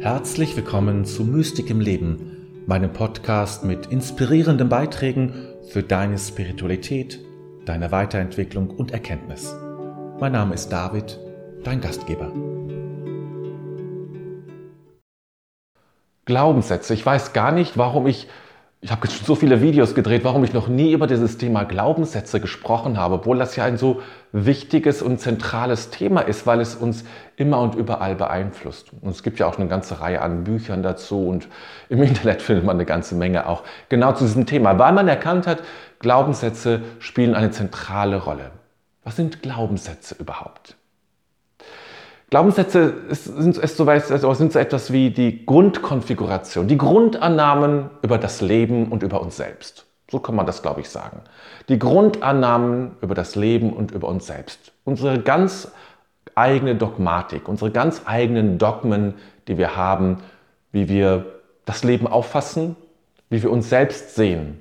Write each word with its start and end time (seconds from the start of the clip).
Herzlich 0.00 0.56
willkommen 0.56 1.04
zu 1.04 1.24
Mystik 1.24 1.68
im 1.68 1.78
Leben, 1.78 2.64
meinem 2.66 2.90
Podcast 2.90 3.64
mit 3.64 3.88
inspirierenden 3.88 4.70
Beiträgen 4.70 5.34
für 5.68 5.82
deine 5.82 6.16
Spiritualität, 6.16 7.20
deine 7.66 7.92
Weiterentwicklung 7.92 8.70
und 8.70 8.92
Erkenntnis. 8.92 9.54
Mein 10.18 10.32
Name 10.32 10.54
ist 10.54 10.70
David, 10.70 11.20
dein 11.64 11.82
Gastgeber. 11.82 12.32
Glaubenssätze. 16.24 16.94
Ich 16.94 17.04
weiß 17.04 17.34
gar 17.34 17.52
nicht, 17.52 17.76
warum 17.76 18.06
ich 18.06 18.26
ich 18.82 18.90
habe 18.90 19.06
so 19.08 19.34
viele 19.34 19.60
Videos 19.60 19.94
gedreht, 19.94 20.24
warum 20.24 20.42
ich 20.42 20.54
noch 20.54 20.66
nie 20.66 20.92
über 20.92 21.06
dieses 21.06 21.36
Thema 21.36 21.64
Glaubenssätze 21.64 22.40
gesprochen 22.40 22.96
habe, 22.96 23.16
obwohl 23.16 23.38
das 23.38 23.54
ja 23.54 23.64
ein 23.64 23.76
so 23.76 24.00
wichtiges 24.32 25.02
und 25.02 25.20
zentrales 25.20 25.90
Thema 25.90 26.22
ist, 26.22 26.46
weil 26.46 26.60
es 26.60 26.76
uns 26.76 27.04
immer 27.36 27.60
und 27.60 27.74
überall 27.74 28.14
beeinflusst. 28.14 28.90
Und 29.02 29.10
es 29.10 29.22
gibt 29.22 29.38
ja 29.38 29.46
auch 29.46 29.58
eine 29.58 29.68
ganze 29.68 30.00
Reihe 30.00 30.22
an 30.22 30.44
Büchern 30.44 30.82
dazu 30.82 31.28
und 31.28 31.48
im 31.90 32.02
Internet 32.02 32.40
findet 32.40 32.64
man 32.64 32.76
eine 32.76 32.86
ganze 32.86 33.14
Menge 33.14 33.46
auch 33.46 33.64
genau 33.90 34.12
zu 34.12 34.24
diesem 34.24 34.46
Thema, 34.46 34.78
weil 34.78 34.94
man 34.94 35.08
erkannt 35.08 35.46
hat, 35.46 35.62
Glaubenssätze 35.98 36.80
spielen 37.00 37.34
eine 37.34 37.50
zentrale 37.50 38.16
Rolle. 38.16 38.50
Was 39.04 39.16
sind 39.16 39.42
Glaubenssätze 39.42 40.14
überhaupt? 40.18 40.76
Glaubenssätze 42.30 42.94
sind, 43.08 43.58
ist 43.58 43.76
so, 43.76 43.84
also 43.88 44.34
sind 44.34 44.52
so 44.52 44.58
etwas 44.60 44.92
wie 44.92 45.10
die 45.10 45.44
Grundkonfiguration, 45.44 46.68
die 46.68 46.78
Grundannahmen 46.78 47.90
über 48.02 48.18
das 48.18 48.40
Leben 48.40 48.86
und 48.86 49.02
über 49.02 49.20
uns 49.20 49.36
selbst. 49.36 49.86
So 50.08 50.20
kann 50.20 50.36
man 50.36 50.46
das, 50.46 50.62
glaube 50.62 50.80
ich, 50.80 50.88
sagen. 50.88 51.22
Die 51.68 51.78
Grundannahmen 51.78 52.92
über 53.00 53.14
das 53.14 53.34
Leben 53.34 53.72
und 53.72 53.90
über 53.90 54.08
uns 54.08 54.26
selbst. 54.26 54.72
Unsere 54.84 55.20
ganz 55.20 55.72
eigene 56.36 56.76
Dogmatik, 56.76 57.48
unsere 57.48 57.72
ganz 57.72 58.02
eigenen 58.06 58.58
Dogmen, 58.58 59.14
die 59.48 59.58
wir 59.58 59.76
haben, 59.76 60.18
wie 60.70 60.88
wir 60.88 61.26
das 61.64 61.82
Leben 61.82 62.06
auffassen, 62.06 62.76
wie 63.28 63.42
wir 63.42 63.50
uns 63.50 63.68
selbst 63.68 64.14
sehen. 64.14 64.60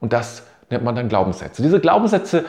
Und 0.00 0.12
das 0.12 0.44
nennt 0.68 0.84
man 0.84 0.96
dann 0.96 1.08
Glaubenssätze. 1.08 1.62
Diese 1.62 1.80
Glaubenssätze 1.80 2.44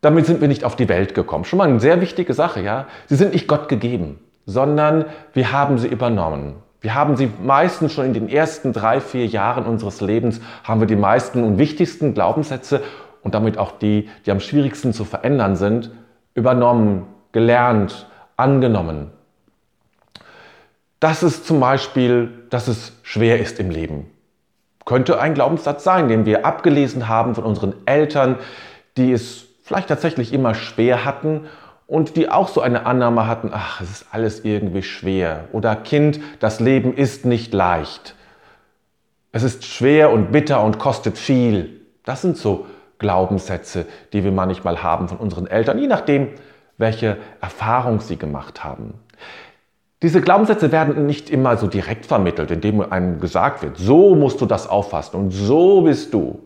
damit 0.00 0.26
sind 0.26 0.40
wir 0.40 0.48
nicht 0.48 0.64
auf 0.64 0.76
die 0.76 0.88
Welt 0.88 1.14
gekommen. 1.14 1.44
Schon 1.44 1.58
mal 1.58 1.68
eine 1.68 1.80
sehr 1.80 2.00
wichtige 2.00 2.34
Sache, 2.34 2.62
ja. 2.62 2.86
Sie 3.06 3.16
sind 3.16 3.32
nicht 3.32 3.46
Gott 3.46 3.68
gegeben, 3.68 4.18
sondern 4.46 5.04
wir 5.34 5.52
haben 5.52 5.78
sie 5.78 5.88
übernommen. 5.88 6.54
Wir 6.80 6.94
haben 6.94 7.16
sie 7.16 7.30
meistens 7.42 7.92
schon 7.92 8.06
in 8.06 8.14
den 8.14 8.28
ersten 8.28 8.72
drei, 8.72 9.00
vier 9.00 9.26
Jahren 9.26 9.64
unseres 9.66 10.00
Lebens, 10.00 10.40
haben 10.64 10.80
wir 10.80 10.86
die 10.86 10.96
meisten 10.96 11.44
und 11.44 11.58
wichtigsten 11.58 12.14
Glaubenssätze 12.14 12.82
und 13.22 13.34
damit 13.34 13.58
auch 13.58 13.72
die, 13.72 14.08
die 14.24 14.30
am 14.30 14.40
schwierigsten 14.40 14.94
zu 14.94 15.04
verändern 15.04 15.56
sind, 15.56 15.90
übernommen, 16.34 17.06
gelernt, 17.32 18.06
angenommen. 18.38 19.10
Das 21.00 21.22
ist 21.22 21.46
zum 21.46 21.60
Beispiel, 21.60 22.30
dass 22.48 22.68
es 22.68 22.98
schwer 23.02 23.40
ist 23.40 23.60
im 23.60 23.70
Leben. 23.70 24.10
Könnte 24.86 25.20
ein 25.20 25.34
Glaubenssatz 25.34 25.84
sein, 25.84 26.08
den 26.08 26.24
wir 26.24 26.46
abgelesen 26.46 27.08
haben 27.08 27.34
von 27.34 27.44
unseren 27.44 27.74
Eltern, 27.86 28.36
die 28.96 29.12
es 29.12 29.49
vielleicht 29.70 29.88
tatsächlich 29.88 30.32
immer 30.32 30.56
schwer 30.56 31.04
hatten 31.04 31.42
und 31.86 32.16
die 32.16 32.28
auch 32.28 32.48
so 32.48 32.60
eine 32.60 32.86
Annahme 32.86 33.28
hatten, 33.28 33.50
ach, 33.52 33.80
es 33.80 33.88
ist 33.88 34.06
alles 34.10 34.44
irgendwie 34.44 34.82
schwer. 34.82 35.44
Oder 35.52 35.76
Kind, 35.76 36.18
das 36.40 36.58
Leben 36.58 36.92
ist 36.92 37.24
nicht 37.24 37.54
leicht. 37.54 38.16
Es 39.30 39.44
ist 39.44 39.64
schwer 39.64 40.10
und 40.10 40.32
bitter 40.32 40.64
und 40.64 40.80
kostet 40.80 41.16
viel. 41.16 41.82
Das 42.04 42.20
sind 42.20 42.36
so 42.36 42.66
Glaubenssätze, 42.98 43.86
die 44.12 44.24
wir 44.24 44.32
manchmal 44.32 44.82
haben 44.82 45.06
von 45.06 45.18
unseren 45.18 45.46
Eltern, 45.46 45.78
je 45.78 45.86
nachdem, 45.86 46.30
welche 46.76 47.18
Erfahrung 47.40 48.00
sie 48.00 48.16
gemacht 48.16 48.64
haben. 48.64 48.94
Diese 50.02 50.20
Glaubenssätze 50.20 50.72
werden 50.72 51.06
nicht 51.06 51.30
immer 51.30 51.56
so 51.56 51.68
direkt 51.68 52.06
vermittelt, 52.06 52.50
indem 52.50 52.80
einem 52.80 53.20
gesagt 53.20 53.62
wird, 53.62 53.76
so 53.76 54.16
musst 54.16 54.40
du 54.40 54.46
das 54.46 54.68
auffassen 54.68 55.14
und 55.14 55.30
so 55.30 55.82
bist 55.82 56.12
du, 56.12 56.40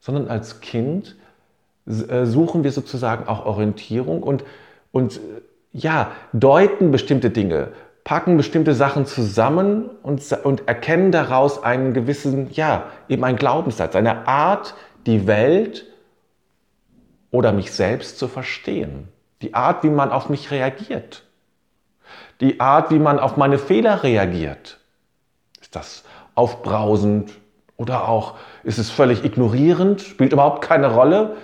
sondern 0.00 0.26
als 0.26 0.60
Kind 0.60 1.14
suchen 1.88 2.64
wir 2.64 2.72
sozusagen 2.72 3.26
auch 3.28 3.46
Orientierung 3.46 4.22
und, 4.22 4.44
und 4.92 5.16
äh, 5.16 5.20
ja, 5.72 6.12
deuten 6.32 6.90
bestimmte 6.90 7.30
Dinge, 7.30 7.72
packen 8.04 8.36
bestimmte 8.36 8.74
Sachen 8.74 9.06
zusammen 9.06 9.90
und, 10.02 10.32
und 10.44 10.66
erkennen 10.66 11.12
daraus 11.12 11.62
einen 11.62 11.92
gewissen, 11.92 12.50
ja, 12.52 12.86
eben 13.08 13.24
einen 13.24 13.36
Glaubenssatz, 13.36 13.94
eine 13.96 14.26
Art, 14.26 14.74
die 15.06 15.26
Welt 15.26 15.86
oder 17.30 17.52
mich 17.52 17.72
selbst 17.72 18.18
zu 18.18 18.28
verstehen. 18.28 19.08
Die 19.42 19.54
Art, 19.54 19.84
wie 19.84 19.90
man 19.90 20.10
auf 20.10 20.28
mich 20.28 20.50
reagiert. 20.50 21.24
Die 22.40 22.60
Art, 22.60 22.90
wie 22.90 22.98
man 22.98 23.18
auf 23.18 23.36
meine 23.36 23.58
Fehler 23.58 24.02
reagiert. 24.02 24.78
Ist 25.60 25.76
das 25.76 26.04
aufbrausend 26.34 27.32
oder 27.76 28.08
auch 28.08 28.34
ist 28.64 28.78
es 28.78 28.90
völlig 28.90 29.24
ignorierend? 29.24 30.00
Spielt 30.00 30.32
überhaupt 30.32 30.62
keine 30.62 30.92
Rolle? 30.92 31.36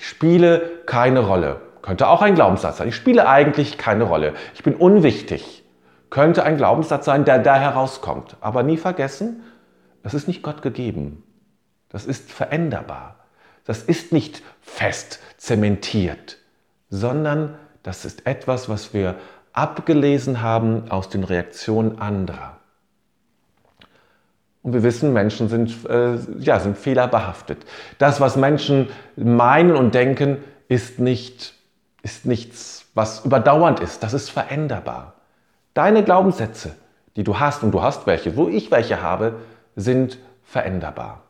Ich 0.00 0.08
spiele 0.08 0.80
keine 0.86 1.20
Rolle. 1.20 1.60
Könnte 1.82 2.08
auch 2.08 2.22
ein 2.22 2.34
Glaubenssatz 2.34 2.78
sein. 2.78 2.88
Ich 2.88 2.96
spiele 2.96 3.28
eigentlich 3.28 3.76
keine 3.76 4.04
Rolle. 4.04 4.32
Ich 4.54 4.62
bin 4.62 4.74
unwichtig. 4.74 5.62
Könnte 6.08 6.42
ein 6.42 6.56
Glaubenssatz 6.56 7.04
sein, 7.04 7.26
der 7.26 7.38
da 7.38 7.56
herauskommt. 7.56 8.38
Aber 8.40 8.62
nie 8.62 8.78
vergessen, 8.78 9.42
das 10.02 10.14
ist 10.14 10.26
nicht 10.26 10.42
Gott 10.42 10.62
gegeben. 10.62 11.22
Das 11.90 12.06
ist 12.06 12.32
veränderbar. 12.32 13.16
Das 13.66 13.82
ist 13.82 14.10
nicht 14.10 14.42
fest 14.62 15.20
zementiert, 15.36 16.38
sondern 16.88 17.58
das 17.82 18.06
ist 18.06 18.26
etwas, 18.26 18.70
was 18.70 18.94
wir 18.94 19.16
abgelesen 19.52 20.40
haben 20.40 20.90
aus 20.90 21.10
den 21.10 21.24
Reaktionen 21.24 21.98
anderer. 21.98 22.56
Und 24.62 24.74
wir 24.74 24.82
wissen, 24.82 25.12
Menschen 25.12 25.48
sind, 25.48 25.88
äh, 25.88 26.16
ja, 26.38 26.60
sind 26.60 26.76
fehlerbehaftet. 26.76 27.64
Das, 27.98 28.20
was 28.20 28.36
Menschen 28.36 28.88
meinen 29.16 29.74
und 29.74 29.94
denken, 29.94 30.38
ist, 30.68 30.98
nicht, 30.98 31.54
ist 32.02 32.26
nichts, 32.26 32.86
was 32.94 33.24
überdauernd 33.24 33.80
ist. 33.80 34.02
Das 34.02 34.12
ist 34.12 34.30
veränderbar. 34.30 35.14
Deine 35.74 36.04
Glaubenssätze, 36.04 36.74
die 37.16 37.24
du 37.24 37.38
hast, 37.38 37.62
und 37.62 37.72
du 37.72 37.82
hast 37.82 38.06
welche, 38.06 38.36
wo 38.36 38.48
ich 38.48 38.70
welche 38.70 39.02
habe, 39.02 39.36
sind 39.76 40.18
veränderbar. 40.44 41.22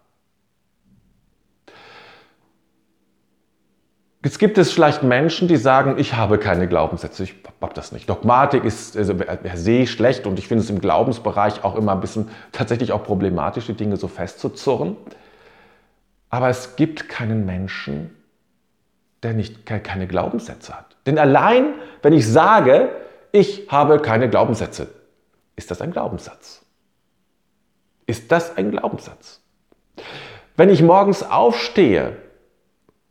Jetzt 4.23 4.39
gibt 4.39 4.59
es 4.59 4.71
vielleicht 4.71 5.03
Menschen, 5.03 5.49
die 5.49 5.57
sagen, 5.57 5.97
ich 5.97 6.15
habe 6.15 6.37
keine 6.39 6.69
Glaubenssätze, 6.69 7.23
ich 7.23 7.35
habe 7.63 7.73
das 7.73 7.91
nicht. 7.91 8.09
Dogmatik 8.09 8.65
ist 8.65 8.95
also 8.97 9.15
per 9.15 9.57
se 9.57 9.87
schlecht 9.87 10.27
und 10.27 10.39
ich 10.39 10.47
finde 10.47 10.63
es 10.63 10.69
im 10.69 10.81
Glaubensbereich 10.81 11.65
auch 11.65 11.75
immer 11.75 11.93
ein 11.93 12.01
bisschen 12.01 12.29
tatsächlich 12.53 12.93
auch 12.93 13.03
problematisch, 13.03 13.67
die 13.67 13.73
Dinge 13.73 13.97
so 13.97 14.09
festzuzurren. 14.09 14.97
Aber 16.29 16.51
es 16.51 16.77
gibt 16.77 17.09
keinen 17.09 17.47
Menschen, 17.47 18.15
der 19.23 19.33
nicht 19.33 19.65
keine 19.65 20.07
Glaubenssätze 20.07 20.77
hat. 20.77 20.97
Denn 21.07 21.19
allein, 21.19 21.75
wenn 22.03 22.13
ich 22.13 22.29
sage, 22.29 22.91
ich 23.33 23.69
habe 23.71 24.01
keine 24.01 24.29
Glaubenssätze, 24.29 24.89
ist 25.57 25.71
das 25.71 25.81
ein 25.81 25.93
Glaubenssatz. 25.93 26.63
Ist 28.07 28.31
das 28.31 28.57
ein 28.59 28.71
Glaubenssatz? 28.71 29.41
Wenn 30.57 30.69
ich 30.69 30.83
morgens 30.83 31.23
aufstehe 31.23 32.17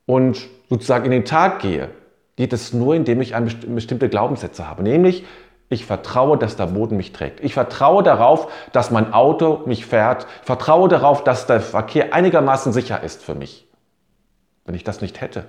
und 0.09 0.47
sozusagen 0.69 1.05
in 1.05 1.11
den 1.11 1.23
Tag 1.23 1.59
gehe, 1.59 1.91
geht 2.35 2.51
es 2.51 2.73
nur, 2.73 2.95
indem 2.95 3.21
ich 3.21 3.35
bestimmte 3.67 4.09
Glaubenssätze 4.09 4.67
habe. 4.67 4.81
Nämlich, 4.81 5.23
ich 5.69 5.85
vertraue, 5.85 6.35
dass 6.35 6.55
der 6.55 6.65
Boden 6.65 6.97
mich 6.97 7.13
trägt. 7.13 7.43
Ich 7.43 7.53
vertraue 7.53 8.01
darauf, 8.01 8.51
dass 8.71 8.89
mein 8.89 9.13
Auto 9.13 9.61
mich 9.67 9.85
fährt. 9.85 10.25
Ich 10.39 10.47
vertraue 10.47 10.89
darauf, 10.89 11.23
dass 11.23 11.45
der 11.45 11.61
Verkehr 11.61 12.11
einigermaßen 12.11 12.73
sicher 12.73 13.03
ist 13.03 13.23
für 13.23 13.35
mich. 13.35 13.67
Wenn 14.65 14.73
ich 14.73 14.83
das 14.83 14.99
nicht 15.01 15.21
hätte, 15.21 15.45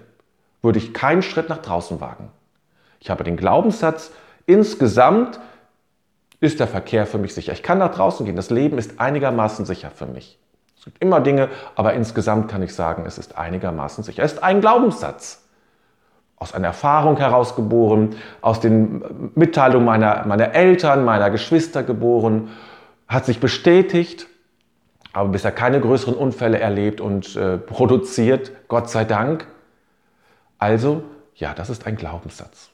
würde 0.61 0.79
ich 0.79 0.93
keinen 0.93 1.23
Schritt 1.23 1.49
nach 1.49 1.63
draußen 1.63 2.03
wagen. 2.03 2.31
Ich 3.01 3.09
habe 3.09 3.25
den 3.25 3.39
Glaubenssatz, 3.39 4.13
insgesamt 4.45 5.41
ist 6.41 6.61
der 6.61 6.69
Verkehr 6.69 7.06
für 7.06 7.17
mich 7.17 7.33
sicher. 7.33 7.55
Ich 7.55 7.63
kann 7.63 7.79
nach 7.79 7.95
draußen 7.95 8.27
gehen. 8.27 8.37
Das 8.37 8.51
Leben 8.51 8.77
ist 8.77 9.01
einigermaßen 9.01 9.65
sicher 9.65 9.91
für 9.91 10.06
mich. 10.06 10.39
Es 10.81 10.87
gibt 10.87 11.03
immer 11.03 11.21
Dinge, 11.21 11.50
aber 11.75 11.93
insgesamt 11.93 12.50
kann 12.50 12.62
ich 12.62 12.75
sagen, 12.75 13.05
es 13.06 13.19
ist 13.19 13.37
einigermaßen 13.37 14.03
sicher. 14.03 14.23
Es 14.23 14.32
ist 14.32 14.43
ein 14.43 14.62
Glaubenssatz. 14.62 15.47
Aus 16.38 16.55
einer 16.55 16.69
Erfahrung 16.69 17.19
herausgeboren, 17.19 18.17
aus 18.41 18.61
den 18.61 19.05
Mitteilungen 19.35 19.85
meiner, 19.85 20.25
meiner 20.27 20.55
Eltern, 20.55 21.05
meiner 21.05 21.29
Geschwister 21.29 21.82
geboren, 21.82 22.49
hat 23.09 23.27
sich 23.27 23.41
bestätigt, 23.41 24.27
aber 25.12 25.29
bisher 25.29 25.53
keine 25.53 25.82
größeren 25.82 26.15
Unfälle 26.15 26.59
erlebt 26.59 27.03
und 27.03 27.37
äh, 27.37 27.59
produziert, 27.59 28.50
Gott 28.69 28.88
sei 28.88 29.05
Dank. 29.05 29.47
Also, 30.59 31.03
ja, 31.35 31.53
das 31.53 31.69
ist 31.69 31.87
ein 31.87 31.97
Glaubenssatz. 31.97 32.71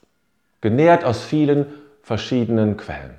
Genährt 0.61 1.05
aus 1.05 1.25
vielen 1.25 1.67
verschiedenen 2.03 2.77
Quellen. 2.77 3.17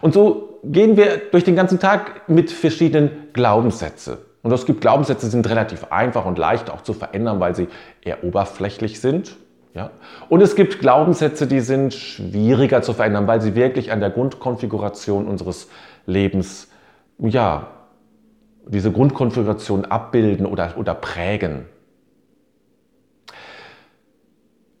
Und 0.00 0.14
so 0.14 0.49
gehen 0.62 0.96
wir 0.96 1.18
durch 1.30 1.44
den 1.44 1.56
ganzen 1.56 1.78
Tag 1.78 2.28
mit 2.28 2.50
verschiedenen 2.50 3.10
Glaubenssätzen. 3.32 4.18
Und 4.42 4.52
es 4.52 4.64
gibt 4.64 4.80
Glaubenssätze, 4.80 5.26
die 5.26 5.32
sind 5.32 5.48
relativ 5.48 5.84
einfach 5.90 6.24
und 6.24 6.38
leicht 6.38 6.70
auch 6.70 6.82
zu 6.82 6.92
verändern, 6.94 7.40
weil 7.40 7.54
sie 7.54 7.68
eher 8.02 8.24
oberflächlich 8.24 9.00
sind. 9.00 9.36
Ja? 9.74 9.90
Und 10.28 10.40
es 10.40 10.56
gibt 10.56 10.80
Glaubenssätze, 10.80 11.46
die 11.46 11.60
sind 11.60 11.92
schwieriger 11.94 12.82
zu 12.82 12.92
verändern, 12.92 13.26
weil 13.26 13.40
sie 13.40 13.54
wirklich 13.54 13.92
an 13.92 14.00
der 14.00 14.10
Grundkonfiguration 14.10 15.26
unseres 15.26 15.68
Lebens, 16.06 16.68
ja, 17.18 17.68
diese 18.66 18.92
Grundkonfiguration 18.92 19.84
abbilden 19.84 20.46
oder, 20.46 20.74
oder 20.76 20.94
prägen. 20.94 21.66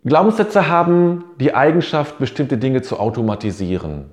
Glaubenssätze 0.04 0.68
haben 0.68 1.24
die 1.38 1.54
Eigenschaft, 1.54 2.18
bestimmte 2.18 2.56
Dinge 2.56 2.80
zu 2.80 2.98
automatisieren. 2.98 4.10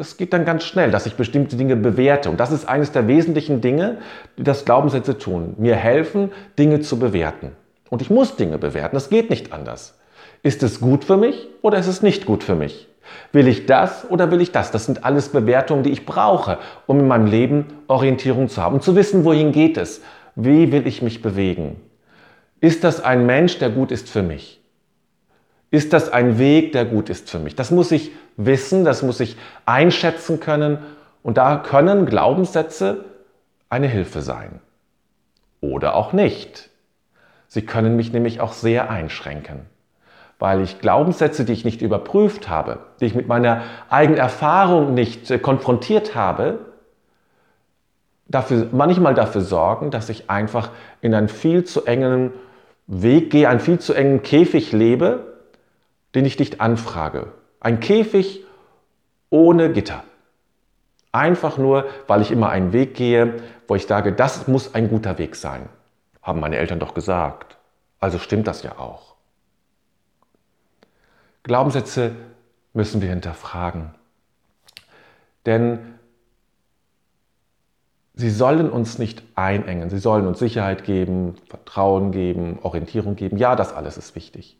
Das 0.00 0.16
geht 0.16 0.32
dann 0.32 0.46
ganz 0.46 0.64
schnell, 0.64 0.90
dass 0.90 1.04
ich 1.04 1.16
bestimmte 1.16 1.56
Dinge 1.56 1.76
bewerte. 1.76 2.30
Und 2.30 2.40
das 2.40 2.52
ist 2.52 2.66
eines 2.66 2.90
der 2.90 3.06
wesentlichen 3.06 3.60
Dinge, 3.60 3.98
die 4.38 4.44
das 4.44 4.64
Glaubenssätze 4.64 5.18
tun. 5.18 5.52
Mir 5.58 5.76
helfen, 5.76 6.32
Dinge 6.58 6.80
zu 6.80 6.98
bewerten. 6.98 7.52
Und 7.90 8.00
ich 8.00 8.08
muss 8.08 8.34
Dinge 8.34 8.56
bewerten. 8.56 8.96
Das 8.96 9.10
geht 9.10 9.28
nicht 9.28 9.52
anders. 9.52 9.98
Ist 10.42 10.62
es 10.62 10.80
gut 10.80 11.04
für 11.04 11.18
mich 11.18 11.48
oder 11.60 11.76
ist 11.76 11.86
es 11.86 12.00
nicht 12.00 12.24
gut 12.24 12.42
für 12.42 12.54
mich? 12.54 12.88
Will 13.32 13.46
ich 13.46 13.66
das 13.66 14.10
oder 14.10 14.30
will 14.30 14.40
ich 14.40 14.52
das? 14.52 14.70
Das 14.70 14.86
sind 14.86 15.04
alles 15.04 15.28
Bewertungen, 15.28 15.82
die 15.82 15.90
ich 15.90 16.06
brauche, 16.06 16.56
um 16.86 17.00
in 17.00 17.06
meinem 17.06 17.26
Leben 17.26 17.66
Orientierung 17.86 18.48
zu 18.48 18.62
haben 18.62 18.80
zu 18.80 18.96
wissen, 18.96 19.26
wohin 19.26 19.52
geht 19.52 19.76
es? 19.76 20.00
Wie 20.34 20.72
will 20.72 20.86
ich 20.86 21.02
mich 21.02 21.20
bewegen? 21.20 21.78
Ist 22.62 22.84
das 22.84 23.04
ein 23.04 23.26
Mensch, 23.26 23.58
der 23.58 23.68
gut 23.68 23.92
ist 23.92 24.08
für 24.08 24.22
mich? 24.22 24.59
Ist 25.70 25.92
das 25.92 26.12
ein 26.12 26.38
Weg, 26.38 26.72
der 26.72 26.84
gut 26.84 27.10
ist 27.10 27.30
für 27.30 27.38
mich? 27.38 27.54
Das 27.54 27.70
muss 27.70 27.92
ich 27.92 28.12
wissen, 28.36 28.84
das 28.84 29.02
muss 29.02 29.20
ich 29.20 29.36
einschätzen 29.66 30.40
können 30.40 30.78
und 31.22 31.36
da 31.36 31.56
können 31.56 32.06
Glaubenssätze 32.06 33.04
eine 33.68 33.86
Hilfe 33.86 34.22
sein. 34.22 34.60
Oder 35.60 35.94
auch 35.94 36.12
nicht. 36.12 36.70
Sie 37.46 37.62
können 37.62 37.96
mich 37.96 38.12
nämlich 38.12 38.40
auch 38.40 38.52
sehr 38.52 38.90
einschränken 38.90 39.66
weil 40.40 40.62
ich 40.62 40.80
Glaubenssätze, 40.80 41.44
die 41.44 41.52
ich 41.52 41.64
nicht 41.64 41.82
überprüft 41.82 42.48
habe, 42.48 42.78
die 42.98 43.04
ich 43.04 43.14
mit 43.14 43.28
meiner 43.28 43.62
eigenen 43.90 44.18
Erfahrung 44.18 44.94
nicht 44.94 45.30
äh, 45.30 45.38
konfrontiert 45.38 46.16
habe, 46.16 46.58
dafür, 48.26 48.68
manchmal 48.72 49.14
dafür 49.14 49.42
sorgen, 49.42 49.90
dass 49.90 50.08
ich 50.08 50.30
einfach 50.30 50.70
in 51.02 51.14
einen 51.14 51.28
viel 51.28 51.64
zu 51.64 51.84
engen 51.84 52.32
Weg 52.86 53.30
gehe, 53.30 53.48
einen 53.48 53.60
viel 53.60 53.78
zu 53.78 53.92
engen 53.92 54.22
Käfig 54.22 54.72
lebe, 54.72 55.39
den 56.14 56.24
ich 56.24 56.38
nicht 56.38 56.60
anfrage. 56.60 57.32
Ein 57.60 57.80
Käfig 57.80 58.44
ohne 59.30 59.72
Gitter. 59.72 60.04
Einfach 61.12 61.58
nur, 61.58 61.86
weil 62.06 62.22
ich 62.22 62.30
immer 62.30 62.50
einen 62.50 62.72
Weg 62.72 62.94
gehe, 62.94 63.42
wo 63.66 63.74
ich 63.74 63.86
sage, 63.86 64.12
das 64.12 64.48
muss 64.48 64.74
ein 64.74 64.88
guter 64.88 65.18
Weg 65.18 65.36
sein. 65.36 65.68
Haben 66.22 66.40
meine 66.40 66.56
Eltern 66.56 66.78
doch 66.78 66.94
gesagt. 66.94 67.56
Also 67.98 68.18
stimmt 68.18 68.46
das 68.46 68.62
ja 68.62 68.78
auch. 68.78 69.14
Glaubenssätze 71.42 72.12
müssen 72.72 73.00
wir 73.00 73.08
hinterfragen. 73.08 73.94
Denn 75.46 75.78
sie 78.14 78.30
sollen 78.30 78.70
uns 78.70 78.98
nicht 78.98 79.22
einengen, 79.34 79.90
sie 79.90 79.98
sollen 79.98 80.26
uns 80.26 80.38
Sicherheit 80.38 80.84
geben, 80.84 81.36
Vertrauen 81.48 82.12
geben, 82.12 82.58
Orientierung 82.62 83.16
geben. 83.16 83.38
Ja, 83.38 83.56
das 83.56 83.72
alles 83.72 83.96
ist 83.96 84.14
wichtig. 84.14 84.58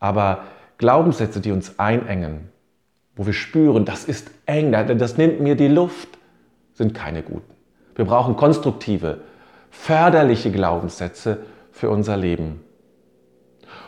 Aber 0.00 0.44
Glaubenssätze, 0.78 1.40
die 1.40 1.52
uns 1.52 1.78
einengen, 1.78 2.48
wo 3.16 3.26
wir 3.26 3.32
spüren, 3.32 3.84
das 3.84 4.04
ist 4.04 4.30
eng, 4.46 4.72
das 4.72 5.18
nimmt 5.18 5.40
mir 5.40 5.56
die 5.56 5.68
Luft, 5.68 6.08
sind 6.74 6.94
keine 6.94 7.22
guten. 7.22 7.52
Wir 7.96 8.04
brauchen 8.04 8.36
konstruktive, 8.36 9.18
förderliche 9.70 10.52
Glaubenssätze 10.52 11.38
für 11.72 11.90
unser 11.90 12.16
Leben. 12.16 12.60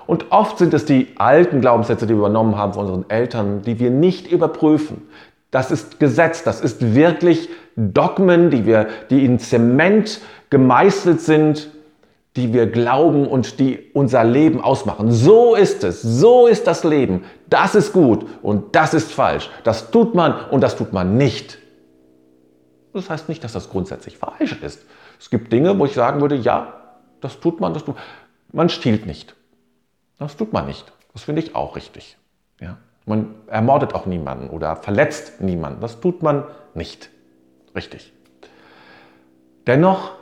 Und 0.07 0.33
oft 0.33 0.59
sind 0.59 0.75
es 0.75 0.85
die 0.85 1.09
alten 1.17 1.61
Glaubenssätze, 1.61 2.07
die 2.07 2.15
wir 2.15 2.19
übernommen 2.19 2.57
haben 2.57 2.73
von 2.73 2.87
unseren 2.87 3.09
Eltern, 3.09 3.63
die 3.63 3.79
wir 3.79 3.91
nicht 3.91 4.31
überprüfen. 4.31 5.03
Das 5.53 5.71
ist 5.71 6.01
Gesetz, 6.01 6.43
das 6.43 6.61
ist 6.61 6.95
wirklich 6.95 7.49
Dogmen, 7.77 8.51
die, 8.51 8.67
wir, 8.67 8.89
die 9.11 9.25
in 9.25 9.39
Zement 9.39 10.21
gemeißelt 10.51 11.21
sind, 11.21 11.71
die 12.41 12.55
wir 12.55 12.67
glauben 12.67 13.29
und 13.29 13.61
die 13.61 13.91
unser 13.93 14.25
Leben 14.25 14.63
ausmachen. 14.63 15.13
So 15.13 15.55
ist 15.55 15.85
es, 15.85 16.01
so 16.01 16.47
ist 16.47 16.67
das 16.67 16.85
Leben. 16.85 17.25
Das 17.51 17.75
ist 17.75 17.93
gut 17.93 18.25
und 18.41 18.75
das 18.75 18.95
ist 18.95 19.13
falsch. 19.13 19.51
Das 19.63 19.91
tut 19.91 20.15
man 20.15 20.47
und 20.47 20.63
das 20.63 20.75
tut 20.75 20.95
man 20.95 21.19
nicht. 21.19 21.59
Das 22.95 23.11
heißt 23.11 23.29
nicht, 23.29 23.45
dass 23.45 23.53
das 23.53 23.69
grundsätzlich 23.69 24.17
falsch 24.17 24.57
ist. 24.63 24.87
Es 25.19 25.29
gibt 25.29 25.53
Dinge, 25.53 25.79
wo 25.79 25.85
ich 25.85 25.93
sagen 25.93 26.23
würde, 26.23 26.35
ja, 26.35 26.73
das 27.21 27.41
tut 27.41 27.61
man, 27.61 27.75
das 27.75 27.85
tut 27.85 27.97
man. 27.97 28.05
Man 28.53 28.69
stiehlt 28.71 29.05
nicht. 29.05 29.37
Das 30.19 30.39
tut 30.39 30.55
man 30.55 30.67
nicht. 30.67 30.91
Das 31.13 31.25
finde 31.25 31.43
ich 31.43 31.55
auch 31.55 31.77
richtig. 31.77 32.17
Ja? 32.59 32.79
Man 33.05 33.35
ermordet 33.49 33.95
auch 33.95 34.07
niemanden 34.07 34.49
oder 34.49 34.77
verletzt 34.77 35.43
niemanden. 35.43 35.83
Das 35.83 36.01
tut 36.01 36.23
man 36.23 36.45
nicht. 36.73 37.11
Richtig. 37.75 38.15
Dennoch 39.67 40.13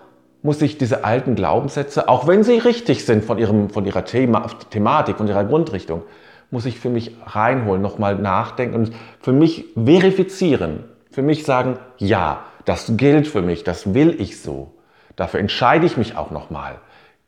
muss 0.42 0.62
ich 0.62 0.78
diese 0.78 1.04
alten 1.04 1.34
Glaubenssätze, 1.34 2.08
auch 2.08 2.26
wenn 2.26 2.44
sie 2.44 2.58
richtig 2.58 3.04
sind 3.04 3.24
von, 3.24 3.38
ihrem, 3.38 3.70
von 3.70 3.84
ihrer 3.84 4.04
Thema, 4.04 4.46
Thematik, 4.70 5.16
von 5.16 5.28
ihrer 5.28 5.44
Grundrichtung, 5.44 6.02
muss 6.50 6.64
ich 6.64 6.78
für 6.78 6.90
mich 6.90 7.16
reinholen, 7.26 7.82
nochmal 7.82 8.16
nachdenken 8.16 8.74
und 8.76 8.92
für 9.20 9.32
mich 9.32 9.66
verifizieren. 9.74 10.84
Für 11.10 11.22
mich 11.22 11.44
sagen, 11.44 11.78
ja, 11.98 12.44
das 12.64 12.92
gilt 12.96 13.26
für 13.26 13.42
mich, 13.42 13.64
das 13.64 13.94
will 13.94 14.20
ich 14.20 14.40
so. 14.40 14.74
Dafür 15.16 15.40
entscheide 15.40 15.84
ich 15.84 15.96
mich 15.96 16.16
auch 16.16 16.30
nochmal. 16.30 16.76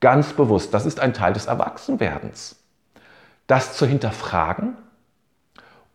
Ganz 0.01 0.33
bewusst, 0.33 0.73
das 0.73 0.87
ist 0.87 1.01
ein 1.01 1.13
Teil 1.13 1.33
des 1.33 1.47
Erwachsenwerdens 1.47 2.61
das 3.51 3.77
zu 3.77 3.85
hinterfragen 3.85 4.77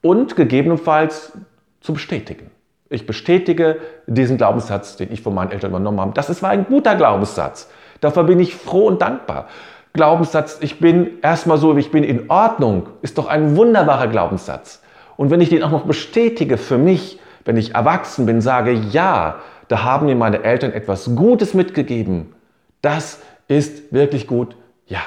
und 0.02 0.36
gegebenenfalls 0.36 1.32
zu 1.80 1.94
bestätigen. 1.94 2.52
Ich 2.90 3.06
bestätige 3.08 3.78
diesen 4.06 4.38
Glaubenssatz, 4.38 4.96
den 4.96 5.12
ich 5.12 5.22
von 5.22 5.34
meinen 5.34 5.52
Eltern 5.52 5.72
übernommen 5.72 6.00
habe. 6.00 6.14
Das 6.14 6.42
war 6.44 6.52
ein 6.52 6.66
guter 6.66 6.96
Glaubenssatz. 6.96 7.70
Dafür 8.02 8.24
bin 8.24 8.40
ich 8.40 8.56
froh 8.56 8.86
und 8.88 9.02
dankbar. 9.02 9.48
Glaubenssatz, 9.94 10.58
ich 10.62 10.80
bin 10.80 11.20
erstmal 11.22 11.58
so, 11.58 11.76
wie 11.76 11.80
ich 11.80 11.92
bin, 11.92 12.04
in 12.04 12.30
Ordnung, 12.30 12.90
ist 13.02 13.18
doch 13.18 13.28
ein 13.28 13.56
wunderbarer 13.56 14.08
Glaubenssatz. 14.08 14.84
Und 15.18 15.32
wenn 15.32 15.42
ich 15.42 15.50
den 15.50 15.64
auch 15.64 15.72
noch 15.72 15.86
bestätige 15.86 16.58
für 16.58 16.78
mich, 16.78 17.20
wenn 17.46 17.58
ich 17.58 17.74
erwachsen 17.74 18.26
bin, 18.26 18.42
sage, 18.42 18.72
ja, 18.72 19.40
da 19.68 19.84
haben 19.84 20.06
mir 20.08 20.16
meine 20.16 20.44
Eltern 20.44 20.74
etwas 20.74 21.16
Gutes 21.16 21.54
mitgegeben, 21.54 22.36
das 22.82 23.22
ist 23.48 23.94
wirklich 23.94 24.28
gut, 24.28 24.58
ja, 24.86 25.02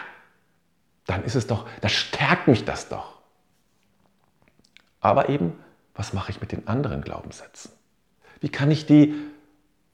dann 1.07 1.23
ist 1.25 1.35
es 1.35 1.47
doch, 1.47 1.67
das 1.81 1.93
stärkt 1.93 2.49
mich 2.49 2.65
das 2.65 2.89
doch. 2.89 3.19
Aber 5.01 5.29
eben, 5.29 5.53
was 5.99 6.13
mache 6.13 6.31
ich 6.31 6.41
mit 6.41 6.53
den 6.53 6.67
anderen 6.69 7.03
Glaubenssätzen? 7.03 7.73
Wie 8.41 8.49
kann 8.49 8.71
ich 8.71 8.87
die 8.87 9.15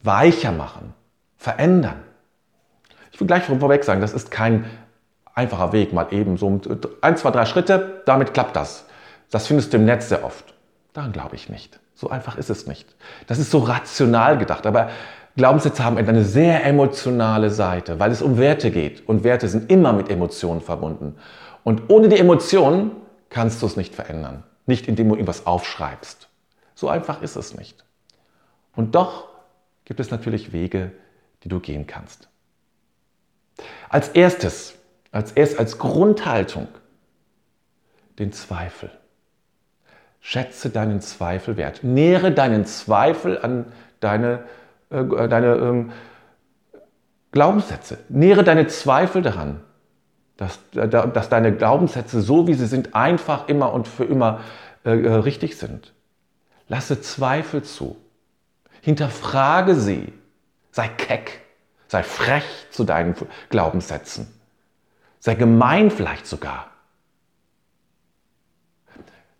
weicher 0.02 0.52
machen, 0.52 0.92
verändern? 1.38 2.02
Ich 3.10 3.18
will 3.18 3.26
gleich 3.26 3.44
vorweg 3.44 3.84
sagen, 3.84 4.02
das 4.02 4.12
ist 4.12 4.30
kein 4.30 4.66
einfacher 5.34 5.72
Weg, 5.72 5.92
mal 5.92 6.08
eben 6.10 6.36
so 6.36 6.60
ein, 7.00 7.16
zwei, 7.16 7.30
drei 7.30 7.46
Schritte, 7.46 8.02
damit 8.04 8.34
klappt 8.34 8.54
das. 8.54 8.84
Das 9.30 9.46
findest 9.46 9.72
du 9.72 9.78
im 9.78 9.86
Netz 9.86 10.10
sehr 10.10 10.24
oft. 10.24 10.52
Daran 10.92 11.12
glaube 11.12 11.36
ich 11.36 11.48
nicht. 11.48 11.80
So 11.94 12.10
einfach 12.10 12.36
ist 12.36 12.50
es 12.50 12.66
nicht. 12.66 12.94
Das 13.26 13.38
ist 13.38 13.50
so 13.50 13.60
rational 13.60 14.36
gedacht, 14.36 14.66
aber 14.66 14.90
Glaubenssätze 15.36 15.84
haben 15.84 15.96
eine 15.96 16.22
sehr 16.22 16.64
emotionale 16.64 17.50
Seite, 17.50 17.98
weil 17.98 18.12
es 18.12 18.20
um 18.20 18.36
Werte 18.36 18.70
geht. 18.70 19.08
Und 19.08 19.24
Werte 19.24 19.48
sind 19.48 19.70
immer 19.70 19.92
mit 19.92 20.10
Emotionen 20.10 20.60
verbunden. 20.60 21.16
Und 21.64 21.84
ohne 21.88 22.08
die 22.08 22.18
Emotionen 22.18 22.92
kannst 23.30 23.62
du 23.62 23.66
es 23.66 23.76
nicht 23.76 23.94
verändern. 23.94 24.44
Nicht 24.66 24.88
indem 24.88 25.08
du 25.08 25.14
irgendwas 25.14 25.46
aufschreibst. 25.46 26.28
So 26.74 26.88
einfach 26.88 27.22
ist 27.22 27.36
es 27.36 27.54
nicht. 27.54 27.84
Und 28.74 28.94
doch 28.94 29.28
gibt 29.84 30.00
es 30.00 30.10
natürlich 30.10 30.52
Wege, 30.52 30.92
die 31.42 31.48
du 31.48 31.60
gehen 31.60 31.86
kannst. 31.86 32.28
Als 33.88 34.08
erstes, 34.08 34.74
als 35.12 35.32
erst 35.32 35.58
als 35.58 35.78
Grundhaltung, 35.78 36.68
den 38.18 38.32
Zweifel. 38.32 38.90
Schätze 40.20 40.70
deinen 40.70 41.00
Zweifel 41.00 41.56
wert. 41.56 41.84
Nähere 41.84 42.32
deinen 42.32 42.64
Zweifel 42.64 43.38
an 43.38 43.72
deine 44.00 44.44
äh, 44.90 45.28
deine 45.28 45.56
ähm, 45.56 45.92
Glaubenssätze. 47.32 47.98
Nähere 48.08 48.44
deine 48.44 48.68
Zweifel 48.68 49.22
daran, 49.22 49.60
dass, 50.36 50.58
äh, 50.74 50.88
dass 50.88 51.28
deine 51.28 51.54
Glaubenssätze, 51.54 52.20
so 52.20 52.46
wie 52.46 52.54
sie 52.54 52.66
sind, 52.66 52.94
einfach 52.94 53.48
immer 53.48 53.72
und 53.72 53.88
für 53.88 54.04
immer 54.04 54.40
äh, 54.84 54.90
äh, 54.90 55.12
richtig 55.14 55.56
sind. 55.56 55.92
Lasse 56.68 57.00
Zweifel 57.00 57.62
zu. 57.62 57.96
Hinterfrage 58.80 59.74
sie. 59.74 60.12
Sei 60.70 60.88
keck. 60.88 61.40
Sei 61.88 62.02
frech 62.02 62.44
zu 62.70 62.84
deinen 62.84 63.14
Glaubenssätzen. 63.50 64.26
Sei 65.20 65.34
gemein 65.34 65.90
vielleicht 65.90 66.26
sogar. 66.26 66.70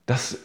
Das, 0.07 0.39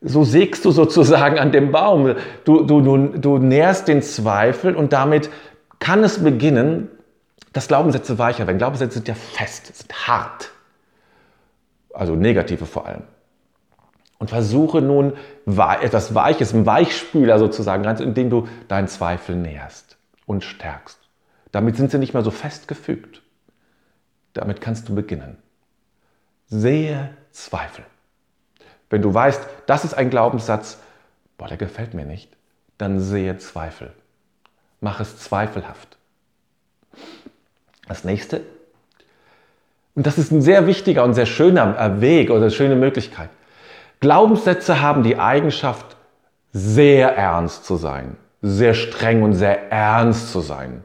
so 0.00 0.24
sägst 0.24 0.64
du 0.64 0.70
sozusagen 0.70 1.38
an 1.38 1.52
dem 1.52 1.72
Baum. 1.72 2.16
Du, 2.44 2.64
du, 2.64 2.80
du, 2.80 3.18
du 3.18 3.38
nährst 3.38 3.88
den 3.88 4.02
Zweifel 4.02 4.76
und 4.76 4.92
damit 4.92 5.30
kann 5.78 6.04
es 6.04 6.22
beginnen, 6.22 6.90
dass 7.54 7.68
Glaubenssätze 7.68 8.18
weicher 8.18 8.46
werden. 8.46 8.58
Glaubenssätze 8.58 8.94
sind 8.94 9.08
ja 9.08 9.14
fest, 9.14 9.74
sind 9.74 10.06
hart. 10.06 10.50
also 11.94 12.14
negative 12.16 12.66
vor 12.66 12.86
allem. 12.86 13.04
Und 14.18 14.30
versuche 14.30 14.80
nun 14.82 15.14
etwas 15.46 16.14
Weiches, 16.14 16.52
einen 16.52 16.66
Weichspüler 16.66 17.38
sozusagen, 17.38 17.84
indem 17.84 18.30
du 18.30 18.48
deinen 18.68 18.88
Zweifel 18.88 19.36
näherst 19.36 19.96
und 20.26 20.44
stärkst. 20.44 20.98
Damit 21.52 21.76
sind 21.76 21.90
sie 21.90 21.98
nicht 21.98 22.14
mehr 22.14 22.22
so 22.24 22.30
festgefügt. 22.30 23.22
Damit 24.32 24.60
kannst 24.60 24.88
du 24.88 24.94
beginnen. 24.94 25.38
Sehe 26.46 27.16
Zweifel. 27.30 27.84
Wenn 28.90 29.02
du 29.02 29.14
weißt, 29.14 29.46
das 29.66 29.84
ist 29.84 29.94
ein 29.94 30.10
Glaubenssatz, 30.10 30.78
boah, 31.38 31.46
der 31.46 31.56
gefällt 31.56 31.94
mir 31.94 32.04
nicht, 32.04 32.36
dann 32.78 32.98
sehe 33.00 33.38
Zweifel. 33.38 33.92
Mach 34.80 35.00
es 35.00 35.18
zweifelhaft. 35.18 35.98
Das 37.86 38.04
nächste, 38.04 38.40
und 39.94 40.06
das 40.06 40.18
ist 40.18 40.32
ein 40.32 40.42
sehr 40.42 40.66
wichtiger 40.66 41.04
und 41.04 41.14
sehr 41.14 41.26
schöner 41.26 42.00
Weg 42.00 42.30
oder 42.30 42.50
schöne 42.50 42.74
Möglichkeit. 42.74 43.30
Glaubenssätze 44.00 44.80
haben 44.80 45.02
die 45.02 45.18
Eigenschaft, 45.18 45.96
sehr 46.52 47.16
ernst 47.16 47.64
zu 47.64 47.76
sein, 47.76 48.16
sehr 48.42 48.74
streng 48.74 49.22
und 49.22 49.34
sehr 49.34 49.70
ernst 49.72 50.30
zu 50.30 50.40
sein. 50.40 50.84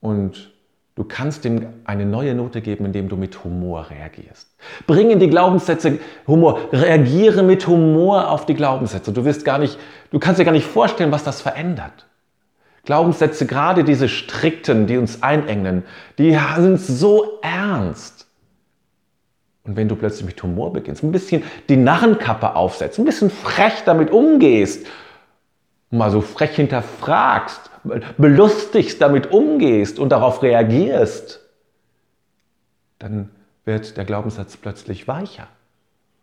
Und 0.00 0.52
du 0.94 1.04
kannst 1.04 1.44
dem 1.44 1.66
eine 1.84 2.04
neue 2.04 2.34
Note 2.34 2.60
geben, 2.60 2.84
indem 2.84 3.08
du 3.08 3.16
mit 3.16 3.42
Humor 3.42 3.90
reagierst. 3.90 4.48
Bring 4.86 5.10
in 5.10 5.18
die 5.18 5.30
Glaubenssätze 5.30 5.98
Humor, 6.26 6.60
reagiere 6.72 7.42
mit 7.42 7.66
Humor 7.66 8.28
auf 8.28 8.46
die 8.46 8.54
Glaubenssätze. 8.54 9.12
Du 9.12 9.24
wirst 9.24 9.44
gar 9.44 9.58
nicht, 9.58 9.78
du 10.10 10.18
kannst 10.18 10.40
dir 10.40 10.44
gar 10.44 10.52
nicht 10.52 10.66
vorstellen, 10.66 11.10
was 11.10 11.24
das 11.24 11.40
verändert. 11.40 12.07
Glaubenssätze, 12.88 13.44
gerade 13.44 13.84
diese 13.84 14.08
strikten, 14.08 14.86
die 14.86 14.96
uns 14.96 15.22
einengen, 15.22 15.84
die 16.16 16.34
sind 16.56 16.80
so 16.80 17.38
ernst. 17.42 18.26
Und 19.64 19.76
wenn 19.76 19.88
du 19.88 19.94
plötzlich 19.94 20.24
mit 20.24 20.42
Humor 20.42 20.72
beginnst, 20.72 21.02
ein 21.02 21.12
bisschen 21.12 21.42
die 21.68 21.76
Narrenkappe 21.76 22.56
aufsetzt, 22.56 22.98
ein 22.98 23.04
bisschen 23.04 23.28
frech 23.28 23.82
damit 23.84 24.10
umgehst, 24.10 24.86
mal 25.90 26.10
so 26.10 26.22
frech 26.22 26.56
hinterfragst, 26.56 27.70
belustigst, 28.16 29.02
damit 29.02 29.32
umgehst 29.32 29.98
und 29.98 30.08
darauf 30.08 30.42
reagierst, 30.42 31.46
dann 32.98 33.28
wird 33.66 33.98
der 33.98 34.06
Glaubenssatz 34.06 34.56
plötzlich 34.56 35.06
weicher. 35.06 35.46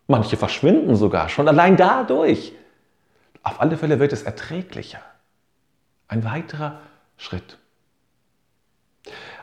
Manche 0.08 0.36
verschwinden 0.36 0.96
sogar 0.96 1.28
schon 1.28 1.46
allein 1.46 1.76
dadurch. 1.76 2.54
Auf 3.44 3.60
alle 3.60 3.76
Fälle 3.76 4.00
wird 4.00 4.12
es 4.12 4.24
erträglicher. 4.24 4.98
Ein 6.08 6.24
weiterer 6.24 6.80
Schritt. 7.16 7.58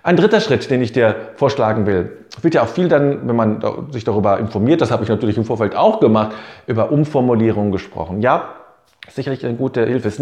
Ein 0.04 0.18
dritter 0.18 0.42
Schritt, 0.42 0.70
den 0.70 0.82
ich 0.82 0.92
dir 0.92 1.16
vorschlagen 1.36 1.86
will, 1.86 2.26
wird 2.42 2.56
ja 2.56 2.64
auch 2.64 2.68
viel 2.68 2.90
dann, 2.90 3.26
wenn 3.28 3.36
man 3.36 3.92
sich 3.92 4.04
darüber 4.04 4.38
informiert, 4.38 4.82
das 4.82 4.92
habe 4.92 5.04
ich 5.04 5.10
natürlich 5.10 5.38
im 5.38 5.46
Vorfeld 5.46 5.76
auch 5.76 6.02
gemacht, 6.02 6.36
über 6.68 6.92
Umformulierungen 6.92 7.72
gesprochen. 7.72 8.22
Ja, 8.22 8.50
sicherlich 9.10 9.46
eine 9.46 9.56
gute 9.56 9.86
Hilfe. 9.86 10.10
Ist 10.10 10.22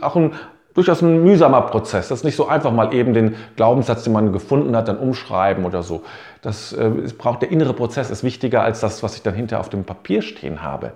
auch 0.00 0.16
ein, 0.16 0.32
durchaus 0.72 1.02
ein 1.02 1.22
mühsamer 1.22 1.62
Prozess. 1.62 2.08
Das 2.08 2.20
ist 2.20 2.24
nicht 2.24 2.36
so 2.36 2.48
einfach 2.48 2.72
mal 2.72 2.94
eben 2.94 3.12
den 3.12 3.36
Glaubenssatz, 3.56 4.04
den 4.04 4.14
man 4.14 4.32
gefunden 4.32 4.74
hat, 4.74 4.88
dann 4.88 4.96
umschreiben 4.96 5.66
oder 5.66 5.82
so. 5.82 6.04
Das 6.40 6.72
äh, 6.72 6.90
braucht 7.18 7.42
der 7.42 7.50
innere 7.50 7.74
Prozess, 7.74 8.10
ist 8.10 8.24
wichtiger 8.24 8.62
als 8.62 8.80
das, 8.80 9.02
was 9.02 9.14
ich 9.16 9.22
dann 9.22 9.34
hinterher 9.34 9.60
auf 9.60 9.68
dem 9.68 9.84
Papier 9.84 10.22
stehen 10.22 10.62
habe. 10.62 10.92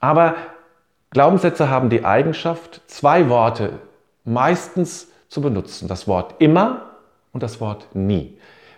Aber 0.00 0.34
Glaubenssätze 1.14 1.70
haben 1.70 1.90
die 1.90 2.04
Eigenschaft, 2.04 2.82
zwei 2.88 3.28
Worte 3.28 3.78
meistens 4.24 5.08
zu 5.28 5.40
benutzen. 5.40 5.86
Das 5.86 6.08
Wort 6.08 6.34
immer 6.40 6.90
und 7.32 7.42
das 7.42 7.60
Wort 7.60 7.94
nie. 7.94 8.36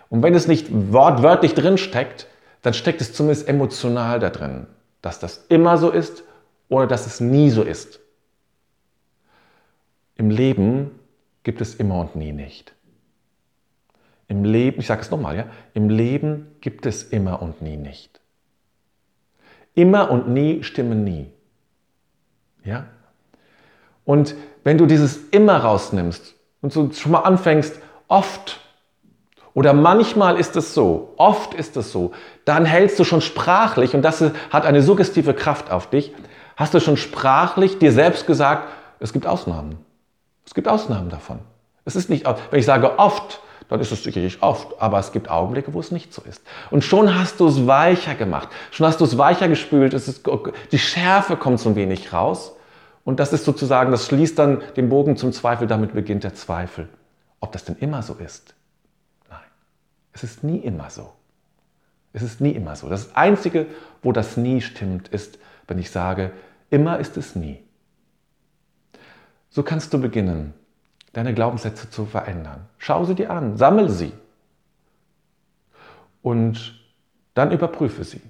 Und 0.09 0.21
wenn 0.21 0.35
es 0.35 0.47
nicht 0.47 0.67
wortwörtlich 0.71 1.55
drin 1.55 1.79
steckt, 1.79 2.27
dann 2.61 2.75
steckt 2.75 3.01
es 3.01 3.11
zumindest 3.11 3.49
emotional 3.49 4.19
da 4.19 4.29
drin, 4.29 4.67
dass 5.01 5.19
das 5.19 5.45
immer 5.49 5.79
so 5.79 5.89
ist 5.89 6.23
oder 6.69 6.85
dass 6.85 7.07
es 7.07 7.19
nie 7.19 7.49
so 7.49 7.63
ist. 7.63 7.99
Im 10.15 10.29
Leben 10.29 10.91
gibt 11.41 11.59
es 11.59 11.73
immer 11.75 11.99
und 11.99 12.15
nie 12.15 12.33
nicht. 12.33 12.73
Im 14.27 14.43
Leben, 14.43 14.79
ich 14.79 14.87
sage 14.87 15.01
es 15.01 15.09
nochmal, 15.09 15.37
ja, 15.37 15.45
im 15.73 15.89
Leben 15.89 16.55
gibt 16.61 16.85
es 16.85 17.03
immer 17.03 17.41
und 17.41 17.63
nie 17.63 17.77
nicht. 17.77 18.19
Immer 19.73 20.11
und 20.11 20.29
nie 20.29 20.63
stimmen 20.63 21.03
nie. 21.03 21.31
Ja? 22.63 22.85
Und 24.05 24.35
wenn 24.63 24.77
du 24.77 24.85
dieses 24.85 25.17
immer 25.31 25.57
rausnimmst 25.57 26.35
und 26.61 26.73
so 26.73 26.91
schon 26.91 27.11
mal 27.11 27.19
anfängst, 27.19 27.79
oft 28.07 28.59
oder 29.53 29.73
manchmal 29.73 30.37
ist 30.39 30.55
es 30.55 30.73
so, 30.73 31.13
oft 31.17 31.53
ist 31.53 31.77
es 31.77 31.91
so, 31.91 32.11
dann 32.45 32.65
hältst 32.65 32.99
du 32.99 33.03
schon 33.03 33.21
sprachlich, 33.21 33.95
und 33.95 34.01
das 34.03 34.23
hat 34.51 34.65
eine 34.65 34.81
suggestive 34.81 35.33
Kraft 35.33 35.71
auf 35.71 35.89
dich, 35.89 36.13
hast 36.55 36.73
du 36.73 36.79
schon 36.79 36.95
sprachlich 36.95 37.79
dir 37.79 37.91
selbst 37.91 38.27
gesagt, 38.27 38.69
es 38.99 39.13
gibt 39.13 39.25
Ausnahmen. 39.25 39.77
Es 40.45 40.53
gibt 40.53 40.67
Ausnahmen 40.67 41.09
davon. 41.09 41.39
Es 41.85 41.95
ist 41.95 42.09
nicht, 42.09 42.25
wenn 42.25 42.59
ich 42.59 42.65
sage 42.65 42.99
oft, 42.99 43.41
dann 43.69 43.79
ist 43.79 43.91
es 43.91 44.03
sicherlich 44.03 44.41
oft, 44.41 44.81
aber 44.81 44.99
es 44.99 45.11
gibt 45.11 45.29
Augenblicke, 45.29 45.73
wo 45.73 45.79
es 45.79 45.91
nicht 45.91 46.13
so 46.13 46.21
ist. 46.21 46.41
Und 46.71 46.83
schon 46.83 47.17
hast 47.17 47.39
du 47.39 47.47
es 47.47 47.67
weicher 47.67 48.15
gemacht, 48.15 48.49
schon 48.71 48.87
hast 48.87 49.01
du 49.01 49.05
es 49.05 49.17
weicher 49.17 49.47
gespült, 49.47 49.93
es 49.93 50.07
ist, 50.07 50.27
die 50.71 50.79
Schärfe 50.79 51.35
kommt 51.35 51.59
so 51.59 51.69
ein 51.69 51.75
wenig 51.75 52.13
raus 52.13 52.55
und 53.03 53.19
das 53.19 53.33
ist 53.33 53.45
sozusagen, 53.45 53.91
das 53.91 54.07
schließt 54.07 54.37
dann 54.39 54.61
den 54.75 54.89
Bogen 54.89 55.17
zum 55.17 55.31
Zweifel, 55.31 55.67
damit 55.67 55.93
beginnt 55.93 56.23
der 56.23 56.33
Zweifel. 56.35 56.89
Ob 57.39 57.51
das 57.51 57.65
denn 57.65 57.77
immer 57.79 58.01
so 58.03 58.15
ist? 58.15 58.55
Nein, 59.29 59.39
es 60.13 60.23
ist 60.23 60.43
nie 60.43 60.57
immer 60.57 60.89
so. 60.89 61.13
Es 62.13 62.23
ist 62.23 62.41
nie 62.41 62.51
immer 62.51 62.75
so. 62.75 62.89
Das 62.89 63.15
Einzige, 63.15 63.67
wo 64.01 64.11
das 64.11 64.37
nie 64.37 64.61
stimmt, 64.61 65.09
ist, 65.09 65.37
wenn 65.67 65.77
ich 65.77 65.91
sage, 65.91 66.31
immer 66.69 66.99
ist 66.99 67.15
es 67.17 67.35
nie. 67.35 67.59
So 69.49 69.63
kannst 69.63 69.93
du 69.93 70.01
beginnen, 70.01 70.53
deine 71.17 71.33
Glaubenssätze 71.33 71.89
zu 71.89 72.05
verändern. 72.05 72.67
Schau 72.77 73.03
sie 73.03 73.15
dir 73.15 73.31
an, 73.31 73.57
sammel 73.57 73.89
sie 73.89 74.13
und 76.21 76.79
dann 77.33 77.51
überprüfe 77.51 78.03
sie. 78.03 78.21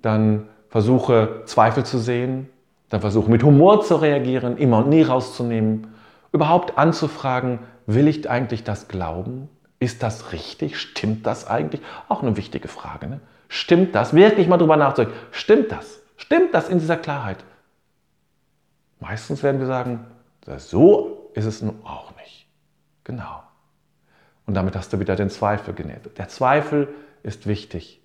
Dann 0.00 0.46
versuche 0.68 1.42
Zweifel 1.46 1.84
zu 1.84 1.98
sehen, 1.98 2.48
dann 2.88 3.00
versuche 3.00 3.28
mit 3.28 3.42
Humor 3.42 3.82
zu 3.82 3.96
reagieren, 3.96 4.56
immer 4.56 4.78
und 4.78 4.90
nie 4.90 5.02
rauszunehmen, 5.02 5.88
überhaupt 6.30 6.78
anzufragen, 6.78 7.58
will 7.86 8.06
ich 8.06 8.30
eigentlich 8.30 8.62
das 8.62 8.86
glauben? 8.86 9.48
Ist 9.80 10.04
das 10.04 10.30
richtig? 10.30 10.78
Stimmt 10.78 11.26
das 11.26 11.48
eigentlich? 11.48 11.80
Auch 12.08 12.22
eine 12.22 12.36
wichtige 12.36 12.68
Frage. 12.68 13.08
Ne? 13.08 13.20
Stimmt 13.48 13.96
das? 13.96 14.14
Wirklich 14.14 14.46
mal 14.46 14.58
drüber 14.58 14.76
nachzudenken. 14.76 15.18
Stimmt 15.32 15.72
das? 15.72 16.00
Stimmt 16.16 16.54
das 16.54 16.68
in 16.68 16.78
dieser 16.78 16.96
Klarheit? 16.96 17.42
Meistens 19.00 19.42
werden 19.42 19.58
wir 19.58 19.66
sagen, 19.66 20.06
so 20.58 21.30
ist 21.34 21.46
es 21.46 21.62
nun 21.62 21.80
auch 21.84 22.14
nicht. 22.16 22.46
Genau. 23.04 23.42
Und 24.46 24.54
damit 24.54 24.76
hast 24.76 24.92
du 24.92 25.00
wieder 25.00 25.16
den 25.16 25.30
Zweifel 25.30 25.74
genäht. 25.74 26.18
Der 26.18 26.28
Zweifel 26.28 26.88
ist 27.22 27.46
wichtig. 27.46 28.00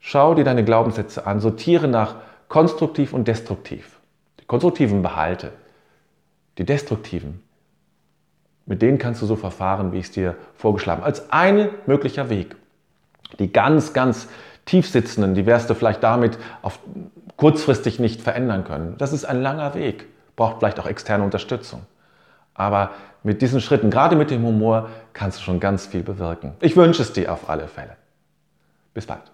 Schau 0.00 0.34
dir 0.34 0.44
deine 0.44 0.64
Glaubenssätze 0.64 1.26
an, 1.26 1.40
sortiere 1.40 1.88
nach 1.88 2.16
konstruktiv 2.48 3.12
und 3.12 3.28
destruktiv. 3.28 4.00
Die 4.40 4.44
konstruktiven 4.44 5.02
behalte, 5.02 5.52
die 6.58 6.64
destruktiven, 6.64 7.42
mit 8.64 8.82
denen 8.82 8.98
kannst 8.98 9.22
du 9.22 9.26
so 9.26 9.36
verfahren, 9.36 9.92
wie 9.92 9.98
ich 9.98 10.06
es 10.06 10.12
dir 10.12 10.36
vorgeschlagen 10.54 11.02
habe. 11.02 11.06
Als 11.06 11.30
ein 11.30 11.70
möglicher 11.86 12.30
Weg. 12.30 12.56
Die 13.38 13.52
ganz, 13.52 13.92
ganz 13.92 14.28
tief 14.64 14.88
sitzenden, 14.88 15.34
die 15.34 15.46
wirst 15.46 15.70
du 15.70 15.74
vielleicht 15.74 16.02
damit 16.02 16.38
auf 16.62 16.78
kurzfristig 17.36 17.98
nicht 17.98 18.20
verändern 18.20 18.64
können. 18.64 18.96
Das 18.98 19.12
ist 19.12 19.24
ein 19.24 19.42
langer 19.42 19.74
Weg, 19.74 20.06
braucht 20.36 20.58
vielleicht 20.58 20.78
auch 20.78 20.86
externe 20.86 21.24
Unterstützung. 21.24 21.84
Aber 22.54 22.90
mit 23.22 23.42
diesen 23.42 23.60
Schritten, 23.60 23.90
gerade 23.90 24.16
mit 24.16 24.30
dem 24.30 24.44
Humor, 24.44 24.88
kannst 25.12 25.38
du 25.38 25.42
schon 25.42 25.60
ganz 25.60 25.86
viel 25.86 26.02
bewirken. 26.02 26.54
Ich 26.60 26.76
wünsche 26.76 27.02
es 27.02 27.12
dir 27.12 27.32
auf 27.32 27.50
alle 27.50 27.66
Fälle. 27.68 27.96
Bis 28.94 29.06
bald. 29.06 29.32